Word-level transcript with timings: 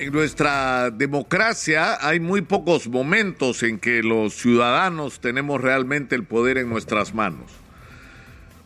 En 0.00 0.14
nuestra 0.14 0.90
democracia 0.90 1.98
hay 2.00 2.20
muy 2.20 2.40
pocos 2.40 2.88
momentos 2.88 3.62
en 3.62 3.78
que 3.78 4.02
los 4.02 4.32
ciudadanos 4.32 5.20
tenemos 5.20 5.60
realmente 5.60 6.14
el 6.14 6.24
poder 6.24 6.56
en 6.56 6.70
nuestras 6.70 7.12
manos. 7.12 7.52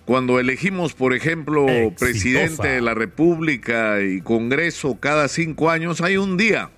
Cuando 0.04 0.38
elegimos, 0.38 0.94
por 0.94 1.12
ejemplo, 1.12 1.68
Exitosa. 1.68 1.96
presidente 1.96 2.68
de 2.68 2.80
la 2.80 2.94
República 2.94 4.00
y 4.00 4.20
Congreso 4.20 5.00
cada 5.00 5.26
cinco 5.26 5.70
años, 5.70 6.02
hay 6.02 6.18
un 6.18 6.36
día 6.36 6.70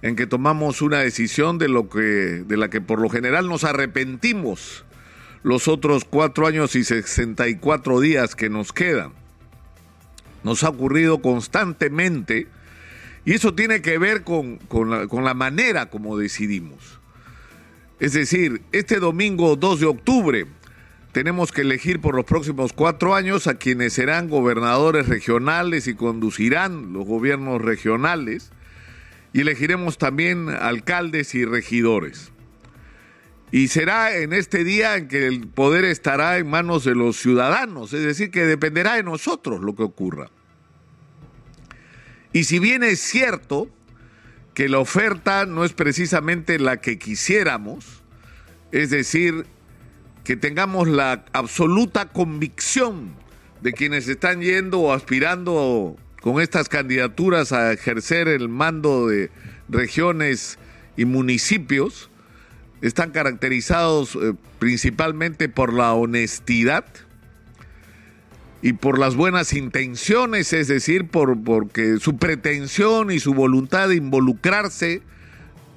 en 0.00 0.16
que 0.16 0.26
tomamos 0.26 0.80
una 0.80 1.00
decisión 1.00 1.58
de 1.58 1.68
lo 1.68 1.90
que, 1.90 1.98
de 2.00 2.56
la 2.56 2.70
que 2.70 2.80
por 2.80 2.98
lo 3.02 3.10
general 3.10 3.48
nos 3.48 3.64
arrepentimos 3.64 4.86
los 5.42 5.68
otros 5.68 6.06
cuatro 6.06 6.46
años 6.46 6.74
y 6.74 6.84
64 6.84 8.00
días 8.00 8.34
que 8.34 8.48
nos 8.48 8.72
quedan. 8.72 9.12
Nos 10.42 10.64
ha 10.64 10.70
ocurrido 10.70 11.20
constantemente 11.20 12.48
y 13.24 13.32
eso 13.32 13.54
tiene 13.54 13.80
que 13.82 13.98
ver 13.98 14.22
con, 14.22 14.56
con 14.56 14.90
la, 14.90 15.06
la 15.06 15.34
manera 15.34 15.90
como 15.90 16.16
decidimos. 16.16 17.00
Es 18.00 18.12
decir, 18.12 18.62
este 18.72 18.98
domingo 18.98 19.56
2 19.56 19.80
de 19.80 19.86
octubre 19.86 20.46
tenemos 21.12 21.52
que 21.52 21.62
elegir 21.62 22.00
por 22.00 22.16
los 22.16 22.24
próximos 22.24 22.72
cuatro 22.72 23.14
años 23.14 23.46
a 23.46 23.54
quienes 23.54 23.92
serán 23.92 24.28
gobernadores 24.28 25.08
regionales 25.08 25.86
y 25.86 25.94
conducirán 25.94 26.92
los 26.92 27.06
gobiernos 27.06 27.62
regionales 27.62 28.50
y 29.32 29.40
elegiremos 29.40 29.96
también 29.96 30.48
alcaldes 30.48 31.34
y 31.34 31.44
regidores. 31.44 32.32
Y 33.52 33.68
será 33.68 34.16
en 34.16 34.32
este 34.32 34.64
día 34.64 34.96
en 34.96 35.06
que 35.06 35.28
el 35.28 35.46
poder 35.46 35.84
estará 35.84 36.38
en 36.38 36.50
manos 36.50 36.84
de 36.84 36.96
los 36.96 37.16
ciudadanos, 37.16 37.92
es 37.92 38.02
decir, 38.02 38.32
que 38.32 38.44
dependerá 38.44 38.94
de 38.94 39.04
nosotros 39.04 39.60
lo 39.60 39.76
que 39.76 39.84
ocurra. 39.84 40.30
Y 42.34 42.44
si 42.44 42.58
bien 42.58 42.82
es 42.82 42.98
cierto 42.98 43.68
que 44.54 44.68
la 44.68 44.80
oferta 44.80 45.46
no 45.46 45.64
es 45.64 45.72
precisamente 45.72 46.58
la 46.58 46.80
que 46.80 46.98
quisiéramos, 46.98 48.02
es 48.72 48.90
decir, 48.90 49.46
que 50.24 50.34
tengamos 50.34 50.88
la 50.88 51.24
absoluta 51.32 52.08
convicción 52.08 53.14
de 53.62 53.72
quienes 53.72 54.08
están 54.08 54.40
yendo 54.42 54.80
o 54.80 54.92
aspirando 54.92 55.96
con 56.22 56.40
estas 56.40 56.68
candidaturas 56.68 57.52
a 57.52 57.72
ejercer 57.72 58.26
el 58.26 58.48
mando 58.48 59.06
de 59.06 59.30
regiones 59.68 60.58
y 60.96 61.04
municipios, 61.04 62.10
están 62.82 63.12
caracterizados 63.12 64.16
eh, 64.16 64.34
principalmente 64.58 65.48
por 65.48 65.72
la 65.72 65.92
honestidad 65.92 66.84
y 68.64 68.72
por 68.72 68.98
las 68.98 69.14
buenas 69.14 69.52
intenciones, 69.52 70.54
es 70.54 70.68
decir, 70.68 71.06
por 71.08 71.38
porque 71.44 71.98
su 72.00 72.16
pretensión 72.16 73.10
y 73.10 73.20
su 73.20 73.34
voluntad 73.34 73.90
de 73.90 73.96
involucrarse 73.96 75.02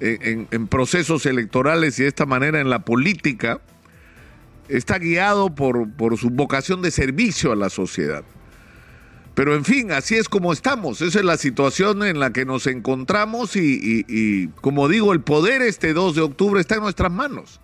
en, 0.00 0.48
en- 0.50 0.66
procesos 0.68 1.26
electorales 1.26 1.98
y 1.98 2.04
de 2.04 2.08
esta 2.08 2.24
manera 2.24 2.60
en 2.62 2.70
la 2.70 2.86
política, 2.86 3.60
está 4.68 4.98
guiado 4.98 5.54
por, 5.54 5.90
por 5.92 6.16
su 6.16 6.30
vocación 6.30 6.80
de 6.80 6.90
servicio 6.90 7.52
a 7.52 7.56
la 7.56 7.68
sociedad. 7.68 8.24
Pero 9.34 9.54
en 9.54 9.64
fin, 9.66 9.92
así 9.92 10.14
es 10.14 10.28
como 10.28 10.52
estamos, 10.54 11.02
esa 11.02 11.18
es 11.18 11.24
la 11.26 11.36
situación 11.36 12.02
en 12.04 12.18
la 12.18 12.32
que 12.32 12.46
nos 12.46 12.66
encontramos 12.66 13.54
y, 13.54 13.74
y- 13.74 14.04
y, 14.08 14.48
como 14.62 14.88
digo, 14.88 15.12
el 15.12 15.20
poder 15.20 15.60
este 15.60 15.92
2 15.92 16.14
de 16.14 16.22
octubre 16.22 16.58
está 16.60 16.76
en 16.76 16.82
nuestras 16.82 17.12
manos. 17.12 17.60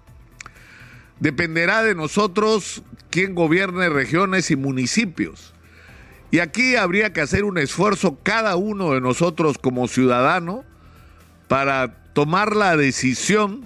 Dependerá 1.25 1.83
de 1.83 1.95
nosotros 1.95 2.83
quién 3.09 3.35
gobierne 3.35 3.89
regiones 3.89 4.51
y 4.51 4.57
municipios. 4.57 5.55
Y 6.31 6.41
aquí 6.41 6.77
habría 6.77 7.15
que 7.15 7.23
hacer 7.23 7.45
un 7.45 7.57
esfuerzo 7.57 8.19
cada 8.23 8.57
uno 8.57 8.93
de 8.93 9.01
nosotros 9.01 9.57
como 9.57 9.89
ciudadano 9.89 10.65
para 11.49 12.13
tomar 12.13 12.55
la 12.55 12.77
decisión 12.77 13.63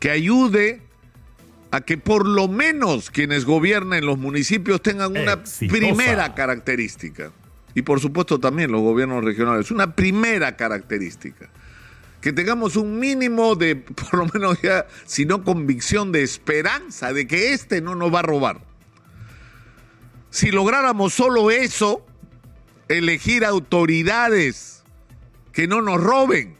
que 0.00 0.10
ayude 0.10 0.82
a 1.70 1.82
que 1.82 1.96
por 1.96 2.26
lo 2.26 2.48
menos 2.48 3.12
quienes 3.12 3.44
gobiernen 3.44 4.04
los 4.04 4.18
municipios 4.18 4.82
tengan 4.82 5.12
una 5.12 5.34
Exitosa. 5.34 5.78
primera 5.78 6.34
característica. 6.34 7.30
Y 7.76 7.82
por 7.82 8.00
supuesto 8.00 8.40
también 8.40 8.72
los 8.72 8.80
gobiernos 8.80 9.24
regionales, 9.24 9.70
una 9.70 9.94
primera 9.94 10.56
característica. 10.56 11.50
Que 12.22 12.32
tengamos 12.32 12.76
un 12.76 12.98
mínimo 12.98 13.54
de, 13.56 13.76
por 14.10 14.14
lo 14.14 14.26
menos 14.32 14.62
ya, 14.62 14.86
si 15.04 15.26
no 15.26 15.44
convicción, 15.44 16.10
de 16.12 16.22
esperanza 16.22 17.12
de 17.12 17.26
que 17.26 17.52
este 17.52 17.82
no 17.82 17.94
nos 17.94 18.14
va 18.14 18.20
a 18.20 18.22
robar. 18.22 18.60
Si 20.30 20.50
lográramos 20.50 21.12
solo 21.12 21.50
eso, 21.50 22.06
elegir 22.88 23.44
autoridades 23.44 24.82
que 25.52 25.66
no 25.66 25.82
nos 25.82 26.02
roben, 26.02 26.56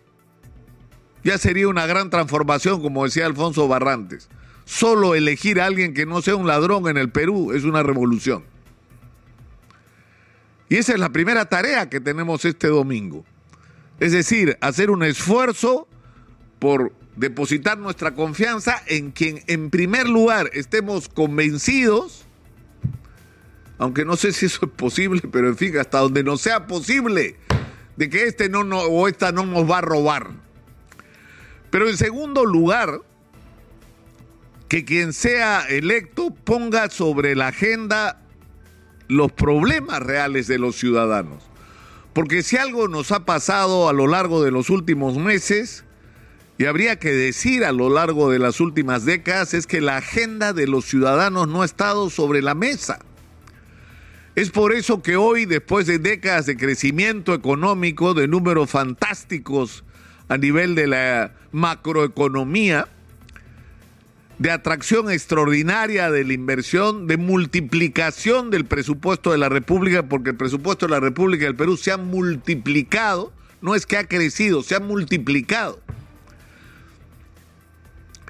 ya 1.24 1.38
sería 1.38 1.68
una 1.68 1.86
gran 1.86 2.10
transformación, 2.10 2.82
como 2.82 3.04
decía 3.04 3.24
Alfonso 3.24 3.68
Barrantes. 3.68 4.28
Solo 4.64 5.14
elegir 5.14 5.60
a 5.60 5.66
alguien 5.66 5.94
que 5.94 6.06
no 6.06 6.20
sea 6.22 6.36
un 6.36 6.46
ladrón 6.46 6.88
en 6.88 6.98
el 6.98 7.10
Perú 7.10 7.52
es 7.52 7.64
una 7.64 7.82
revolución. 7.82 8.44
Y 10.68 10.76
esa 10.76 10.94
es 10.94 11.00
la 11.00 11.10
primera 11.10 11.44
tarea 11.44 11.88
que 11.88 12.00
tenemos 12.00 12.44
este 12.44 12.68
domingo. 12.68 13.24
Es 14.02 14.10
decir, 14.10 14.58
hacer 14.60 14.90
un 14.90 15.04
esfuerzo 15.04 15.86
por 16.58 16.92
depositar 17.14 17.78
nuestra 17.78 18.16
confianza 18.16 18.82
en 18.88 19.12
quien 19.12 19.44
en 19.46 19.70
primer 19.70 20.08
lugar 20.08 20.50
estemos 20.54 21.08
convencidos, 21.08 22.24
aunque 23.78 24.04
no 24.04 24.16
sé 24.16 24.32
si 24.32 24.46
eso 24.46 24.66
es 24.66 24.72
posible, 24.72 25.22
pero 25.30 25.46
en 25.46 25.56
fin, 25.56 25.78
hasta 25.78 26.00
donde 26.00 26.24
no 26.24 26.36
sea 26.36 26.66
posible, 26.66 27.36
de 27.96 28.10
que 28.10 28.24
este 28.24 28.48
no, 28.48 28.64
no 28.64 28.80
o 28.80 29.06
esta 29.06 29.30
no 29.30 29.46
nos 29.46 29.70
va 29.70 29.78
a 29.78 29.82
robar. 29.82 30.30
Pero 31.70 31.88
en 31.88 31.96
segundo 31.96 32.44
lugar, 32.44 33.02
que 34.66 34.84
quien 34.84 35.12
sea 35.12 35.64
electo 35.68 36.34
ponga 36.34 36.90
sobre 36.90 37.36
la 37.36 37.46
agenda 37.46 38.20
los 39.06 39.30
problemas 39.30 40.02
reales 40.02 40.48
de 40.48 40.58
los 40.58 40.74
ciudadanos. 40.74 41.51
Porque 42.12 42.42
si 42.42 42.56
algo 42.56 42.88
nos 42.88 43.10
ha 43.12 43.24
pasado 43.24 43.88
a 43.88 43.92
lo 43.92 44.06
largo 44.06 44.42
de 44.42 44.50
los 44.50 44.70
últimos 44.70 45.16
meses, 45.16 45.84
y 46.58 46.66
habría 46.66 46.98
que 46.98 47.10
decir 47.10 47.64
a 47.64 47.72
lo 47.72 47.88
largo 47.88 48.30
de 48.30 48.38
las 48.38 48.60
últimas 48.60 49.04
décadas, 49.04 49.54
es 49.54 49.66
que 49.66 49.80
la 49.80 49.96
agenda 49.96 50.52
de 50.52 50.66
los 50.66 50.84
ciudadanos 50.84 51.48
no 51.48 51.62
ha 51.62 51.64
estado 51.64 52.10
sobre 52.10 52.42
la 52.42 52.54
mesa. 52.54 53.00
Es 54.34 54.50
por 54.50 54.72
eso 54.72 55.02
que 55.02 55.16
hoy, 55.16 55.44
después 55.44 55.86
de 55.86 55.98
décadas 55.98 56.46
de 56.46 56.56
crecimiento 56.56 57.34
económico, 57.34 58.14
de 58.14 58.28
números 58.28 58.70
fantásticos 58.70 59.84
a 60.28 60.38
nivel 60.38 60.74
de 60.74 60.86
la 60.86 61.34
macroeconomía, 61.50 62.88
de 64.42 64.50
atracción 64.50 65.08
extraordinaria 65.08 66.10
de 66.10 66.24
la 66.24 66.32
inversión, 66.32 67.06
de 67.06 67.16
multiplicación 67.16 68.50
del 68.50 68.64
presupuesto 68.64 69.30
de 69.30 69.38
la 69.38 69.48
República, 69.48 70.08
porque 70.08 70.30
el 70.30 70.36
presupuesto 70.36 70.86
de 70.86 70.90
la 70.90 70.98
República 70.98 71.44
del 71.44 71.54
Perú 71.54 71.76
se 71.76 71.92
ha 71.92 71.96
multiplicado, 71.96 73.32
no 73.60 73.76
es 73.76 73.86
que 73.86 73.96
ha 73.96 74.08
crecido, 74.08 74.64
se 74.64 74.74
ha 74.74 74.80
multiplicado. 74.80 75.78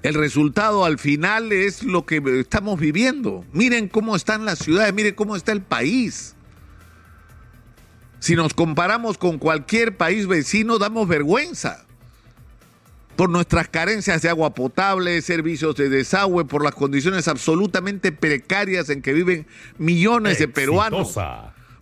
El 0.03 0.13
resultado 0.13 0.85
al 0.85 0.99
final 0.99 1.51
es 1.51 1.83
lo 1.83 2.05
que 2.05 2.23
estamos 2.41 2.79
viviendo. 2.79 3.47
Miren 3.55 3.89
cómo 3.89 4.15
están 4.15 4.45
las 4.45 4.59
ciudades, 4.59 4.93
miren 4.93 5.15
cómo 5.15 5.35
está 5.35 5.53
el 5.53 5.63
país. 5.63 6.35
Si 8.19 8.37
nos 8.37 8.53
comparamos 8.53 9.17
con 9.17 9.39
cualquier 9.39 9.97
país 9.97 10.27
vecino, 10.27 10.77
damos 10.77 11.09
vergüenza 11.09 11.87
por 13.17 13.29
nuestras 13.29 13.69
carencias 13.69 14.23
de 14.23 14.29
agua 14.29 14.55
potable, 14.55 15.21
servicios 15.23 15.77
de 15.77 15.89
desagüe, 15.89 16.45
por 16.45 16.65
las 16.65 16.75
condiciones 16.75 17.29
absolutamente 17.29 18.13
precarias 18.13 18.89
en 18.89 19.03
que 19.03 19.13
viven 19.13 19.47
millones 19.79 20.39
de 20.39 20.49
peruanos, 20.49 21.17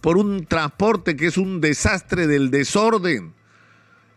por 0.00 0.16
un 0.16 0.46
transporte 0.46 1.16
que 1.16 1.26
es 1.26 1.36
un 1.36 1.60
desastre 1.60 2.26
del 2.26 2.50
desorden 2.50 3.32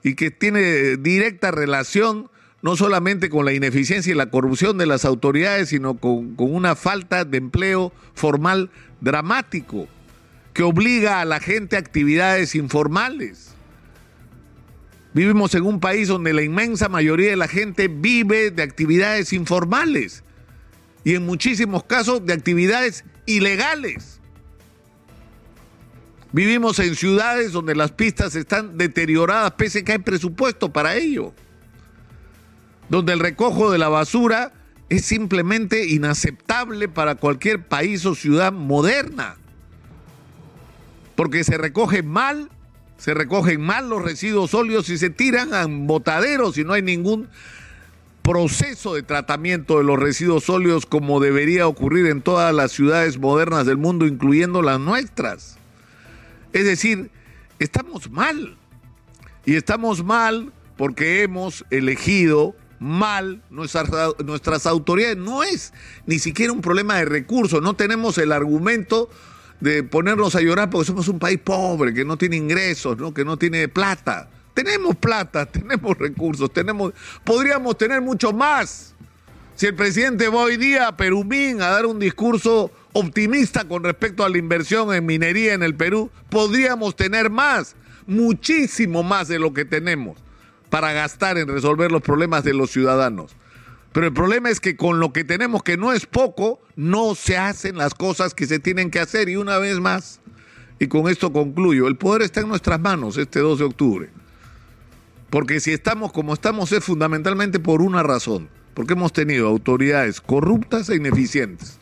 y 0.04 0.16
que 0.16 0.32
tiene 0.32 0.98
directa 0.98 1.52
relación 1.52 2.30
no 2.62 2.78
solamente 2.78 3.30
con 3.30 3.44
la 3.44 3.54
ineficiencia 3.54 4.12
y 4.12 4.16
la 4.16 4.30
corrupción 4.30 4.78
de 4.78 4.86
las 4.86 5.04
autoridades, 5.04 5.70
sino 5.70 5.96
con, 5.96 6.36
con 6.36 6.54
una 6.56 6.76
falta 6.76 7.26
de 7.26 7.38
empleo 7.38 7.92
formal 8.14 8.70
dramático 9.02 9.88
que 10.54 10.64
obliga 10.64 11.20
a 11.20 11.26
la 11.26 11.42
gente 11.42 11.76
a 11.76 11.80
actividades 11.80 12.56
informales. 12.56 13.53
Vivimos 15.14 15.54
en 15.54 15.64
un 15.64 15.80
país 15.80 16.08
donde 16.08 16.34
la 16.34 16.42
inmensa 16.42 16.90
mayoría 16.90 17.30
de 17.30 17.38
la 17.38 17.48
gente 17.48 17.88
vive 17.88 18.50
de 18.50 18.64
actividades 18.64 19.32
informales 19.32 20.24
y 21.04 21.14
en 21.16 21.26
muchísimos 21.26 21.84
casos 21.84 22.26
de 22.26 22.34
actividades 22.34 23.06
ilegales. 23.26 24.20
Vivimos 26.32 26.80
en 26.80 26.96
ciudades 26.96 27.52
donde 27.52 27.76
las 27.76 27.92
pistas 27.92 28.36
están 28.36 28.76
deterioradas 28.76 29.52
pese 29.52 29.80
a 29.80 29.84
que 29.84 29.92
hay 29.92 29.98
presupuesto 30.00 30.74
para 30.74 30.96
ello. 30.96 31.32
Donde 32.90 33.14
el 33.14 33.20
recojo 33.20 33.72
de 33.72 33.78
la 33.78 33.90
basura 33.90 34.52
es 34.90 35.06
simplemente 35.06 35.88
inaceptable 35.88 36.88
para 36.90 37.16
cualquier 37.16 37.68
país 37.68 38.04
o 38.08 38.16
ciudad 38.16 38.52
moderna. 38.52 39.38
Porque 41.16 41.44
se 41.44 41.60
recoge 41.60 42.02
mal 42.02 42.50
se 42.98 43.14
recogen 43.14 43.62
mal 43.62 43.90
los 43.90 44.02
residuos 44.02 44.52
sólidos 44.52 44.90
y 44.90 44.98
se 44.98 45.10
tiran 45.10 45.54
a 45.54 45.66
botaderos 45.68 46.58
y 46.58 46.64
no 46.64 46.74
hay 46.74 46.82
ningún 46.82 47.28
proceso 48.24 48.96
de 48.96 49.04
tratamiento 49.04 49.78
de 49.78 49.84
los 49.84 50.00
residuos 50.00 50.46
sólidos 50.46 50.86
como 50.86 51.20
debería 51.20 51.68
ocurrir 51.68 52.08
en 52.08 52.22
todas 52.22 52.56
las 52.56 52.72
ciudades 52.72 53.20
modernas 53.20 53.66
del 53.66 53.78
mundo, 53.78 54.08
incluyendo 54.08 54.62
las 54.62 54.80
nuestras. 54.80 55.58
Es 56.54 56.64
decir, 56.66 57.12
estamos 57.60 58.10
mal. 58.10 58.58
Y 59.46 59.56
estamos 59.56 60.04
mal 60.06 60.54
porque 60.78 61.24
hemos 61.24 61.66
elegido 61.70 62.56
mal 62.80 63.42
nuestras, 63.50 63.90
nuestras 64.24 64.66
autoridades. 64.66 65.18
No 65.18 65.44
es 65.44 65.74
ni 66.06 66.20
siquiera 66.20 66.54
un 66.54 66.62
problema 66.62 66.96
de 66.96 67.06
recursos, 67.06 67.62
no 67.62 67.76
tenemos 67.76 68.18
el 68.18 68.32
argumento 68.32 69.10
de 69.60 69.84
ponernos 69.84 70.36
a 70.36 70.42
llorar 70.42 70.70
porque 70.70 70.88
somos 70.88 71.08
un 71.08 71.20
país 71.20 71.40
pobre, 71.44 71.94
que 71.94 72.06
no 72.06 72.18
tiene 72.18 72.36
ingresos, 72.36 72.98
¿no? 72.98 73.14
que 73.14 73.24
no 73.24 73.38
tiene 73.38 73.68
plata. 73.68 74.30
Tenemos 74.54 74.96
plata, 74.96 75.46
tenemos 75.52 75.98
recursos, 75.98 76.52
tenemos, 76.52 76.94
podríamos 77.24 77.78
tener 77.78 78.02
mucho 78.02 78.34
más. 78.34 78.94
Si 79.56 79.68
el 79.68 79.76
presidente 79.76 80.28
va 80.30 80.42
hoy 80.42 80.58
día 80.58 80.88
a 80.88 80.98
Perumín 80.98 81.62
a 81.62 81.70
dar 81.70 81.86
un 81.86 82.00
discurso 82.00 82.72
optimista 82.94 83.68
con 83.68 83.84
respecto 83.84 84.24
a 84.24 84.30
la 84.30 84.38
inversión 84.38 84.94
en 84.94 85.06
minería 85.06 85.54
en 85.54 85.64
el 85.64 85.76
Perú, 85.76 86.10
podríamos 86.30 86.96
tener 86.96 87.30
más, 87.30 87.76
muchísimo 88.08 89.04
más 89.04 89.28
de 89.28 89.40
lo 89.40 89.54
que 89.54 89.66
tenemos 89.66 90.18
para 90.70 90.92
gastar 90.92 91.38
en 91.38 91.48
resolver 91.48 91.92
los 91.92 92.02
problemas 92.02 92.44
de 92.44 92.54
los 92.54 92.72
ciudadanos. 92.72 93.36
Pero 93.94 94.08
el 94.08 94.14
problema 94.14 94.50
es 94.50 94.60
que 94.60 94.76
con 94.76 95.00
lo 95.00 95.14
que 95.14 95.24
tenemos, 95.24 95.62
que 95.62 95.78
no 95.78 95.94
es 95.94 96.08
poco, 96.08 96.60
no 96.76 97.14
se 97.14 97.38
hacen 97.38 97.78
las 97.78 97.94
cosas 97.94 98.34
que 98.34 98.48
se 98.48 98.60
tienen 98.60 98.90
que 98.90 99.00
hacer. 99.00 99.30
Y 99.30 99.36
una 99.36 99.60
vez 99.60 99.80
más, 99.80 100.20
y 100.80 100.88
con 100.88 101.08
esto 101.08 101.32
concluyo, 101.32 101.88
el 101.88 101.96
poder 101.96 102.24
está 102.24 102.42
en 102.42 102.50
nuestras 102.50 102.80
manos 102.80 103.18
este 103.18 103.40
2 103.40 103.60
de 103.60 103.66
octubre. 103.66 104.10
Porque 105.30 105.60
si 105.60 105.72
estamos 105.72 106.12
como 106.12 106.34
estamos 106.34 106.72
es 106.72 106.84
fundamentalmente 106.84 107.60
por 107.60 107.84
una 107.84 108.02
razón, 108.02 108.50
porque 108.74 108.94
hemos 108.94 109.14
tenido 109.14 109.48
autoridades 109.48 110.22
corruptas 110.22 110.90
e 110.90 110.96
ineficientes. 110.96 111.80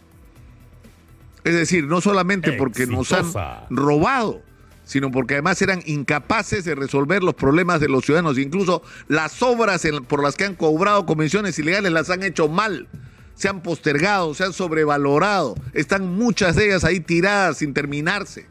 Es 1.45 1.53
decir, 1.53 1.85
no 1.85 2.01
solamente 2.01 2.53
porque 2.53 2.87
nos 2.87 3.11
han 3.13 3.25
robado, 3.69 4.41
sino 4.83 5.11
porque 5.11 5.35
además 5.35 5.61
eran 5.61 5.81
incapaces 5.85 6.65
de 6.65 6.75
resolver 6.75 7.23
los 7.23 7.35
problemas 7.35 7.79
de 7.79 7.87
los 7.87 8.05
ciudadanos. 8.05 8.37
Incluso 8.37 8.81
las 9.07 9.41
obras 9.41 9.87
por 10.07 10.23
las 10.23 10.35
que 10.35 10.45
han 10.45 10.55
cobrado 10.55 11.05
comisiones 11.05 11.57
ilegales 11.59 11.91
las 11.91 12.09
han 12.09 12.23
hecho 12.23 12.47
mal, 12.47 12.87
se 13.35 13.49
han 13.49 13.63
postergado, 13.63 14.33
se 14.33 14.43
han 14.43 14.53
sobrevalorado, 14.53 15.55
están 15.73 16.15
muchas 16.15 16.55
de 16.55 16.67
ellas 16.67 16.83
ahí 16.83 16.99
tiradas 16.99 17.57
sin 17.57 17.73
terminarse, 17.73 18.47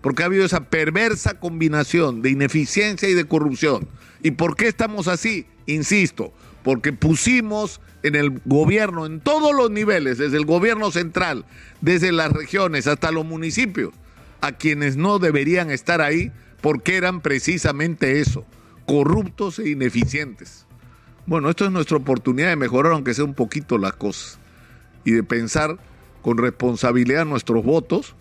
porque 0.00 0.22
ha 0.22 0.26
habido 0.26 0.44
esa 0.44 0.64
perversa 0.70 1.38
combinación 1.38 2.22
de 2.22 2.30
ineficiencia 2.30 3.08
y 3.08 3.14
de 3.14 3.24
corrupción. 3.24 3.88
¿Y 4.22 4.32
por 4.32 4.56
qué 4.56 4.68
estamos 4.68 5.08
así? 5.08 5.46
Insisto, 5.66 6.32
porque 6.62 6.92
pusimos 6.92 7.80
en 8.02 8.14
el 8.16 8.40
gobierno, 8.44 9.06
en 9.06 9.20
todos 9.20 9.54
los 9.54 9.70
niveles, 9.70 10.18
desde 10.18 10.36
el 10.36 10.44
gobierno 10.44 10.90
central, 10.90 11.44
desde 11.80 12.12
las 12.12 12.32
regiones 12.32 12.86
hasta 12.86 13.12
los 13.12 13.24
municipios, 13.24 13.92
a 14.42 14.52
quienes 14.52 14.96
no 14.96 15.18
deberían 15.18 15.70
estar 15.70 16.02
ahí 16.02 16.30
porque 16.60 16.96
eran 16.96 17.20
precisamente 17.22 18.20
eso, 18.20 18.44
corruptos 18.86 19.58
e 19.58 19.70
ineficientes. 19.70 20.66
Bueno, 21.26 21.48
esto 21.48 21.64
es 21.64 21.70
nuestra 21.70 21.96
oportunidad 21.96 22.48
de 22.48 22.56
mejorar, 22.56 22.92
aunque 22.92 23.14
sea 23.14 23.24
un 23.24 23.34
poquito 23.34 23.78
las 23.78 23.94
cosas, 23.94 24.38
y 25.04 25.12
de 25.12 25.22
pensar 25.22 25.78
con 26.20 26.36
responsabilidad 26.38 27.24
nuestros 27.24 27.64
votos, 27.64 28.14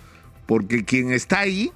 porque 0.46 0.86
quien 0.86 1.12
está 1.12 1.40
ahí 1.40 1.72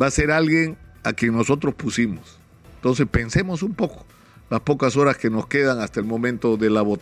va 0.00 0.06
a 0.08 0.10
ser 0.10 0.30
alguien 0.30 0.76
a 1.02 1.12
quien 1.12 1.32
nosotros 1.32 1.74
pusimos. 1.74 2.38
Entonces 2.76 3.06
pensemos 3.10 3.62
un 3.62 3.74
poco 3.74 4.04
las 4.50 4.60
pocas 4.60 4.96
horas 4.96 5.16
que 5.16 5.30
nos 5.30 5.46
quedan 5.46 5.80
hasta 5.80 6.00
el 6.00 6.06
momento 6.06 6.56
de 6.56 6.70
la 6.70 6.82
votación. 6.82 6.92